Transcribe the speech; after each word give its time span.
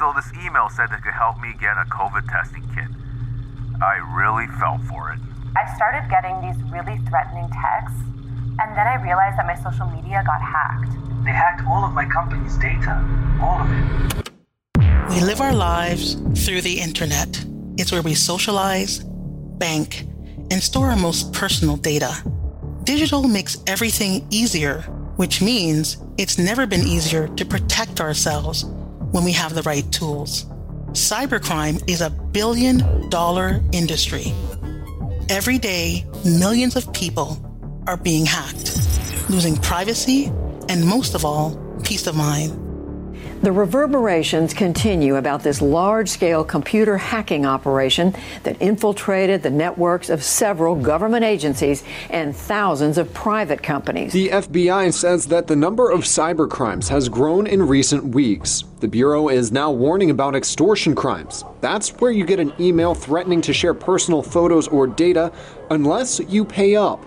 So 0.00 0.14
this 0.16 0.32
email 0.32 0.70
said 0.70 0.88
it 0.92 1.02
could 1.02 1.12
help 1.12 1.38
me 1.42 1.52
get 1.60 1.76
a 1.76 1.84
COVID 1.90 2.26
testing 2.26 2.62
kit. 2.74 2.88
I 3.82 3.96
really 4.16 4.46
fell 4.58 4.78
for 4.88 5.12
it. 5.12 5.18
I 5.54 5.76
started 5.76 6.08
getting 6.08 6.40
these 6.40 6.56
really 6.72 6.96
threatening 7.06 7.46
texts, 7.52 8.00
and 8.60 8.74
then 8.74 8.86
I 8.86 8.94
realized 9.02 9.36
that 9.36 9.44
my 9.44 9.56
social 9.56 9.84
media 9.88 10.22
got 10.24 10.40
hacked. 10.40 10.90
They 11.22 11.32
hacked 11.32 11.66
all 11.68 11.84
of 11.84 11.92
my 11.92 12.06
company's 12.06 12.56
data. 12.56 12.96
All 13.42 13.60
of 13.60 13.70
it. 13.70 14.30
We 15.10 15.20
live 15.20 15.42
our 15.42 15.52
lives 15.52 16.14
through 16.46 16.62
the 16.62 16.80
internet. 16.80 17.44
It's 17.76 17.92
where 17.92 18.00
we 18.00 18.14
socialize, 18.14 19.00
bank, 19.04 20.06
and 20.50 20.62
store 20.62 20.88
our 20.88 20.96
most 20.96 21.34
personal 21.34 21.76
data. 21.76 22.16
Digital 22.84 23.28
makes 23.28 23.58
everything 23.66 24.26
easier, 24.30 24.80
which 25.16 25.42
means 25.42 25.98
it's 26.16 26.38
never 26.38 26.66
been 26.66 26.86
easier 26.86 27.28
to 27.28 27.44
protect 27.44 28.00
ourselves 28.00 28.64
when 29.12 29.24
we 29.24 29.32
have 29.32 29.54
the 29.54 29.62
right 29.62 29.90
tools. 29.92 30.46
Cybercrime 30.92 31.88
is 31.88 32.00
a 32.00 32.10
billion 32.10 33.08
dollar 33.08 33.60
industry. 33.72 34.32
Every 35.28 35.58
day, 35.58 36.06
millions 36.24 36.76
of 36.76 36.92
people 36.92 37.38
are 37.86 37.96
being 37.96 38.26
hacked, 38.26 38.76
losing 39.28 39.56
privacy 39.56 40.26
and 40.68 40.86
most 40.86 41.14
of 41.14 41.24
all, 41.24 41.56
peace 41.82 42.06
of 42.06 42.16
mind. 42.16 42.69
The 43.42 43.52
reverberations 43.52 44.52
continue 44.52 45.16
about 45.16 45.42
this 45.42 45.62
large 45.62 46.10
scale 46.10 46.44
computer 46.44 46.98
hacking 46.98 47.46
operation 47.46 48.14
that 48.42 48.60
infiltrated 48.60 49.42
the 49.42 49.48
networks 49.48 50.10
of 50.10 50.22
several 50.22 50.76
government 50.76 51.24
agencies 51.24 51.82
and 52.10 52.36
thousands 52.36 52.98
of 52.98 53.14
private 53.14 53.62
companies. 53.62 54.12
The 54.12 54.28
FBI 54.28 54.92
says 54.92 55.24
that 55.28 55.46
the 55.46 55.56
number 55.56 55.90
of 55.90 56.00
cybercrimes 56.00 56.88
has 56.88 57.08
grown 57.08 57.46
in 57.46 57.66
recent 57.66 58.04
weeks. 58.14 58.64
The 58.80 58.88
Bureau 58.88 59.28
is 59.28 59.50
now 59.50 59.70
warning 59.70 60.10
about 60.10 60.34
extortion 60.34 60.94
crimes. 60.94 61.42
That's 61.62 61.88
where 61.98 62.10
you 62.10 62.26
get 62.26 62.40
an 62.40 62.52
email 62.60 62.94
threatening 62.94 63.40
to 63.42 63.54
share 63.54 63.72
personal 63.72 64.22
photos 64.22 64.68
or 64.68 64.86
data 64.86 65.32
unless 65.70 66.20
you 66.28 66.44
pay 66.44 66.76
up. 66.76 67.02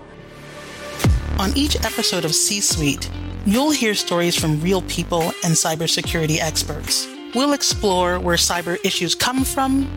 On 1.37 1.55
each 1.55 1.75
episode 1.85 2.25
of 2.25 2.33
C 2.33 2.59
Suite, 2.59 3.11
You'll 3.45 3.71
hear 3.71 3.93
stories 3.93 4.39
from 4.39 4.61
real 4.61 4.81
people 4.83 5.23
and 5.43 5.53
cybersecurity 5.53 6.39
experts. 6.39 7.05
We'll 7.35 7.51
explore 7.51 8.17
where 8.17 8.37
cyber 8.37 8.77
issues 8.85 9.15
come 9.15 9.43
from 9.43 9.91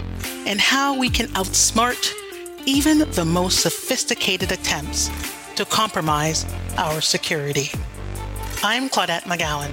and 0.49 0.61
how 0.61 0.99
we 0.99 1.09
can 1.09 1.29
outsmart 1.29 2.13
even 2.65 3.09
the 3.13 3.25
most 3.25 3.61
sophisticated 3.61 4.51
attempts 4.51 5.11
to 5.55 5.65
compromise 5.65 6.45
our 6.77 7.01
security. 7.01 7.71
I'm 8.65 8.89
Claudette 8.89 9.23
McGowan, 9.23 9.71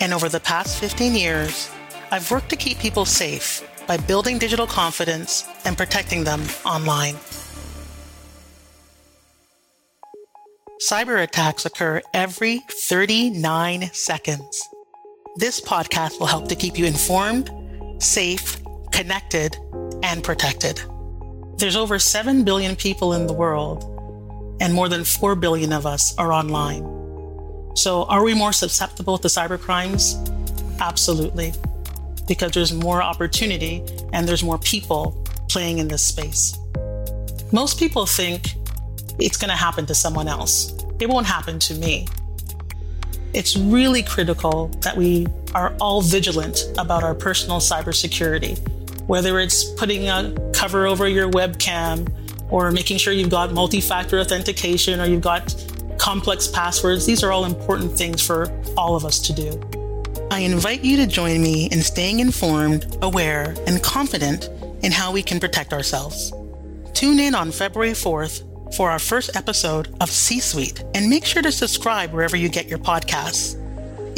and 0.00 0.14
over 0.14 0.30
the 0.30 0.40
past 0.40 0.80
15 0.80 1.14
years, 1.14 1.70
I've 2.10 2.30
worked 2.30 2.48
to 2.50 2.56
keep 2.56 2.78
people 2.78 3.04
safe 3.04 3.68
by 3.86 3.98
building 3.98 4.38
digital 4.38 4.66
confidence 4.66 5.46
and 5.66 5.76
protecting 5.76 6.24
them 6.24 6.40
online. 6.64 7.16
Cyber 10.90 11.22
attacks 11.22 11.64
occur 11.64 12.02
every 12.12 12.58
39 12.68 13.88
seconds. 13.94 14.68
This 15.36 15.58
podcast 15.58 16.20
will 16.20 16.26
help 16.26 16.48
to 16.48 16.54
keep 16.54 16.76
you 16.76 16.84
informed, 16.84 17.50
safe, 18.02 18.60
connected, 18.92 19.56
and 20.02 20.22
protected. 20.22 20.82
There's 21.56 21.76
over 21.76 21.98
7 21.98 22.44
billion 22.44 22.76
people 22.76 23.14
in 23.14 23.26
the 23.26 23.32
world, 23.32 23.84
and 24.60 24.74
more 24.74 24.90
than 24.90 25.04
4 25.04 25.36
billion 25.36 25.72
of 25.72 25.86
us 25.86 26.14
are 26.18 26.30
online. 26.34 26.82
So, 27.76 28.04
are 28.04 28.22
we 28.22 28.34
more 28.34 28.52
susceptible 28.52 29.16
to 29.18 29.28
cyber 29.28 29.58
crimes? 29.58 30.16
Absolutely, 30.80 31.54
because 32.28 32.52
there's 32.52 32.74
more 32.74 33.02
opportunity 33.02 33.82
and 34.12 34.28
there's 34.28 34.44
more 34.44 34.58
people 34.58 35.16
playing 35.48 35.78
in 35.78 35.88
this 35.88 36.06
space. 36.06 36.58
Most 37.52 37.78
people 37.78 38.04
think 38.04 38.54
it's 39.18 39.36
going 39.36 39.50
to 39.50 39.56
happen 39.56 39.86
to 39.86 39.94
someone 39.94 40.28
else. 40.28 40.72
It 41.00 41.08
won't 41.08 41.26
happen 41.26 41.58
to 41.60 41.74
me. 41.74 42.06
It's 43.32 43.56
really 43.56 44.02
critical 44.02 44.68
that 44.80 44.96
we 44.96 45.26
are 45.54 45.74
all 45.80 46.00
vigilant 46.00 46.64
about 46.78 47.02
our 47.02 47.14
personal 47.14 47.58
cybersecurity, 47.58 48.58
whether 49.08 49.40
it's 49.40 49.64
putting 49.72 50.08
a 50.08 50.32
cover 50.52 50.86
over 50.86 51.08
your 51.08 51.30
webcam 51.30 52.12
or 52.50 52.70
making 52.70 52.98
sure 52.98 53.12
you've 53.12 53.30
got 53.30 53.52
multi 53.52 53.80
factor 53.80 54.20
authentication 54.20 55.00
or 55.00 55.06
you've 55.06 55.20
got 55.20 55.54
complex 55.98 56.46
passwords. 56.46 57.06
These 57.06 57.24
are 57.24 57.32
all 57.32 57.44
important 57.44 57.92
things 57.92 58.24
for 58.24 58.52
all 58.76 58.94
of 58.94 59.04
us 59.04 59.18
to 59.20 59.32
do. 59.32 59.60
I 60.30 60.40
invite 60.40 60.84
you 60.84 60.96
to 60.98 61.06
join 61.06 61.42
me 61.42 61.66
in 61.70 61.82
staying 61.82 62.20
informed, 62.20 62.96
aware, 63.02 63.54
and 63.66 63.82
confident 63.82 64.48
in 64.82 64.92
how 64.92 65.12
we 65.12 65.22
can 65.22 65.40
protect 65.40 65.72
ourselves. 65.72 66.32
Tune 66.92 67.18
in 67.18 67.34
on 67.34 67.50
February 67.50 67.92
4th 67.92 68.42
for 68.76 68.90
our 68.90 68.98
first 68.98 69.36
episode 69.36 69.94
of 70.00 70.10
C 70.10 70.40
Suite 70.40 70.82
and 70.94 71.08
make 71.08 71.24
sure 71.24 71.42
to 71.42 71.52
subscribe 71.52 72.12
wherever 72.12 72.36
you 72.36 72.48
get 72.48 72.66
your 72.66 72.78
podcasts. 72.78 73.60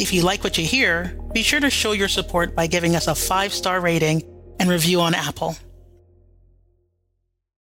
If 0.01 0.13
you 0.13 0.21
like 0.21 0.43
what 0.43 0.57
you 0.57 0.65
hear, 0.65 1.17
be 1.33 1.43
sure 1.43 1.59
to 1.59 1.69
show 1.69 1.91
your 1.91 2.07
support 2.07 2.55
by 2.55 2.67
giving 2.67 2.95
us 2.95 3.07
a 3.07 3.15
five 3.15 3.53
star 3.53 3.79
rating 3.79 4.23
and 4.59 4.69
review 4.69 5.01
on 5.01 5.13
Apple. 5.13 5.55